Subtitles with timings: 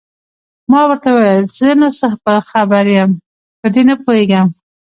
[0.71, 3.11] ما ورته وویل: زه نو څه په خبر یم،
[3.59, 4.47] په دې نه پوهېږم.